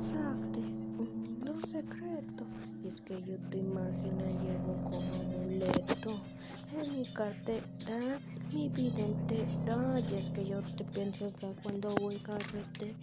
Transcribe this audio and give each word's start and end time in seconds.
exacto, 0.00 0.60
un 0.60 1.38
pues, 1.44 1.60
secreto. 1.68 2.46
Y 2.82 2.88
es 2.88 3.00
que 3.02 3.22
yo 3.22 3.36
te 3.50 3.58
imagino 3.58 4.19
cartera, 7.14 8.20
mi 8.52 8.68
vida 8.68 9.04
entera. 9.04 10.00
Y 10.00 10.14
es 10.14 10.30
que 10.30 10.46
yo 10.46 10.60
te 10.76 10.84
pienso 10.84 11.26
hasta 11.26 11.48
cuando 11.62 11.94
voy 11.96 12.14
en 12.14 12.22
carretera. 12.22 12.94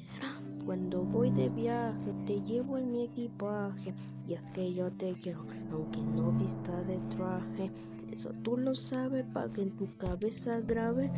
Cuando 0.65 1.03
voy 1.03 1.29
de 1.29 1.49
viaje, 1.49 2.13
te 2.25 2.41
llevo 2.41 2.77
en 2.77 2.91
mi 2.91 3.03
equipaje. 3.05 3.93
Y 4.27 4.33
es 4.33 4.45
que 4.53 4.73
yo 4.73 4.91
te 4.91 5.13
quiero, 5.13 5.45
aunque 5.71 6.01
no 6.01 6.31
vista 6.31 6.81
de 6.83 6.97
traje. 7.15 7.71
Eso 8.11 8.31
tú 8.43 8.57
lo 8.57 8.73
sabes 8.73 9.25
para 9.33 9.51
que 9.51 9.61
en 9.61 9.71
tu 9.71 9.95
cabeza 9.97 10.59
grave 10.61 11.11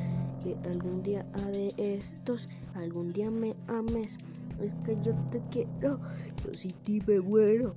que 0.43 0.57
algún 0.69 1.03
día 1.03 1.23
de 1.51 1.73
estos, 1.77 2.47
algún 2.75 3.13
día 3.13 3.29
me 3.29 3.55
ames. 3.67 4.17
Es 4.59 4.75
que 4.83 4.97
yo 5.01 5.15
te 5.31 5.41
quiero, 5.49 5.99
yo 6.43 6.53
sí 6.53 6.73
te 6.83 7.01
me 7.07 7.21
muero. 7.21 7.75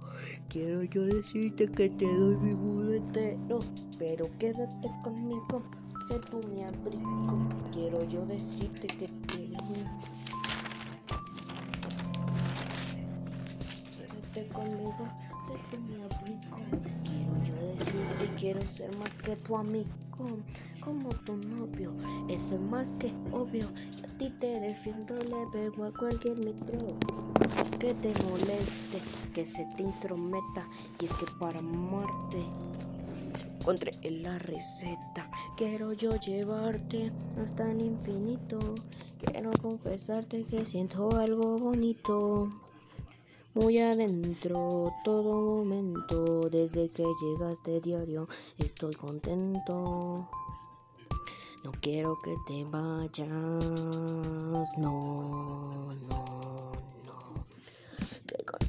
Quiero 0.49 0.83
yo 0.85 1.05
decirte 1.05 1.69
que 1.69 1.89
te 1.91 2.05
doy 2.05 2.37
mi 2.37 2.55
mundo 2.55 2.93
entero. 2.93 3.59
Pero 3.99 4.29
quédate 4.39 4.91
conmigo, 5.03 5.63
sé 6.09 6.19
tú 6.31 6.41
mi 6.49 6.63
abrigo. 6.63 7.49
Quiero 7.73 8.03
yo 8.09 8.27
decirte 8.27 8.87
que 8.87 9.07
te. 9.07 9.53
Quédate 13.97 14.49
conmigo, 14.53 15.09
sé 15.47 15.55
tú 15.71 15.81
mi 15.81 15.95
abrigo. 15.95 16.59
Quiero 17.05 17.45
yo 17.45 17.55
decirte, 17.55 18.29
quiero 18.39 18.61
ser 18.67 18.97
más 18.99 19.19
que 19.19 19.37
tu 19.37 19.57
amigo. 19.57 19.89
Como 20.85 21.09
tu 21.25 21.37
novio, 21.37 21.93
eso 22.29 22.55
es 22.55 22.61
más 22.61 22.87
que 22.99 23.13
obvio. 23.33 23.69
A 24.05 24.19
ti 24.19 24.31
te 24.41 24.61
defiendo, 24.61 25.15
le 25.17 25.47
pego 25.53 25.85
a 25.85 25.93
cualquier 25.93 26.37
micro 26.39 26.79
que 27.79 27.95
te 27.95 28.13
moleste, 28.25 28.99
que 29.33 29.47
se 29.47 29.67
te 29.77 29.83
intrometa. 29.83 30.67
Y 31.01 31.07
es 31.07 31.13
que 31.15 31.27
para 31.39 31.59
amarte 31.59 32.47
encontré 33.63 33.93
la 34.11 34.39
receta. 34.39 35.31
Quiero 35.57 35.93
yo 35.93 36.11
llevarte 36.17 37.13
hasta 37.41 37.71
el 37.71 37.81
infinito. 37.81 38.59
Quiero 39.19 39.51
confesarte 39.63 40.43
que 40.45 40.67
siento 40.67 41.17
algo 41.17 41.57
bonito. 41.57 42.51
Muy 43.55 43.79
adentro, 43.79 44.91
todo 45.05 45.59
momento, 45.59 46.49
desde 46.49 46.89
que 46.89 47.05
llegaste 47.05 47.81
diario, 47.83 48.27
estoy 48.57 48.95
contento. 48.95 50.27
No 51.63 51.71
quiero 51.83 52.19
que 52.25 52.35
te 52.47 52.65
vayas, 52.65 53.29
no, 54.79 55.42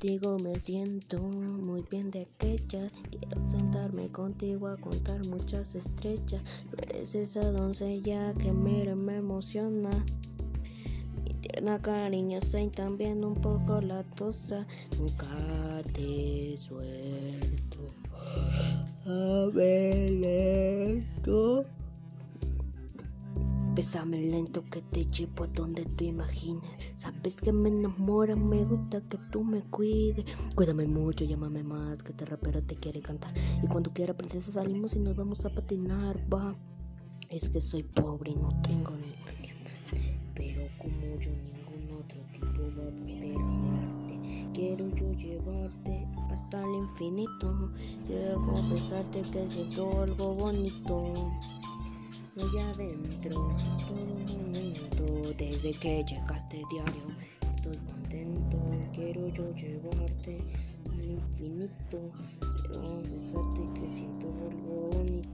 contigo 0.03 0.37
me 0.37 0.59
siento 0.59 1.17
muy 1.21 1.81
bien 1.89 2.11
de 2.11 2.23
aquella. 2.23 2.91
Quiero 3.09 3.49
sentarme 3.49 4.09
contigo 4.09 4.67
a 4.67 4.75
contar 4.75 5.25
muchas 5.27 5.75
estrellas. 5.75 6.41
Eres 6.89 7.15
esa 7.15 7.49
doncella 7.53 8.33
que 8.33 8.51
mira 8.51 8.95
me 8.95 9.15
emociona. 9.15 9.91
Mi 11.23 11.33
tierna 11.35 11.81
cariñosa 11.81 12.59
y 12.61 12.67
también 12.67 13.23
un 13.23 13.35
poco 13.35 13.79
latosa. 13.79 14.67
Nunca 14.99 15.81
te 15.93 16.57
suelto. 16.57 17.87
A 19.05 19.49
ver, 19.53 20.11
Bésame 23.75 24.19
lento 24.19 24.63
que 24.69 24.83
te 24.83 25.03
llevo 25.03 25.45
a 25.45 25.47
donde 25.47 25.83
tú 25.85 26.03
imagines. 26.03 26.63
Sabes 26.95 27.35
que 27.35 27.51
me 27.51 27.69
enamora, 27.69 28.35
me 28.35 28.63
gusta 28.65 29.01
que 29.01 29.17
tú 29.31 29.43
me 29.43 29.63
cuides. 29.63 30.25
Cuídame 30.53 30.85
mucho, 30.85 31.25
llámame 31.25 31.63
más, 31.63 32.03
que 32.03 32.11
este 32.11 32.25
rapero 32.25 32.61
te 32.61 32.75
quiere 32.75 33.01
cantar. 33.01 33.33
Y 33.63 33.67
cuando 33.67 33.91
quiera, 33.91 34.13
princesa, 34.13 34.51
salimos 34.51 34.95
y 34.95 34.99
nos 34.99 35.15
vamos 35.15 35.43
a 35.45 35.49
patinar, 35.49 36.19
va. 36.31 36.55
Es 37.29 37.49
que 37.49 37.61
soy 37.61 37.81
pobre 37.81 38.33
y 38.33 38.35
no 38.35 38.49
tengo 38.61 38.91
ni 38.91 39.15
Pero 40.35 40.67
como 40.77 41.19
yo, 41.19 41.31
ningún 41.31 41.97
otro 41.97 42.21
tipo 42.31 42.61
va 42.77 42.87
a 42.87 42.91
poder 42.91 43.37
amarte. 43.37 44.49
Quiero 44.53 44.87
yo 44.89 45.11
llevarte 45.13 46.07
hasta 46.29 46.61
el 46.61 46.75
infinito. 46.75 47.71
Quiero 48.05 48.39
confesarte 48.45 49.23
que 49.31 49.49
siento 49.49 50.03
algo 50.03 50.35
bonito 50.35 51.31
muy 52.43 52.59
adentro, 52.59 53.49
todo 53.87 54.37
momento, 54.37 55.33
desde 55.37 55.71
que 55.79 56.03
llegaste 56.03 56.61
diario, 56.69 57.07
estoy 57.41 57.77
contento, 57.77 58.57
quiero 58.93 59.27
yo 59.29 59.53
llevarte 59.55 60.43
al 60.91 61.05
infinito, 61.05 62.11
quiero 62.39 63.01
besarte 63.03 63.61
que 63.73 63.91
siento 63.91 64.27
algo 64.27 64.89
bonito, 64.91 65.31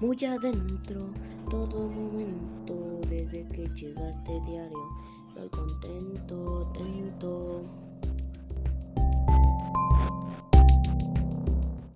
muy 0.00 0.24
adentro, 0.24 1.10
todo 1.50 1.88
momento, 1.88 3.00
desde 3.08 3.46
que 3.48 3.68
llegaste 3.68 4.40
diario, 4.46 4.88
estoy 5.28 5.48
contento, 5.50 6.68
atento. 6.70 7.13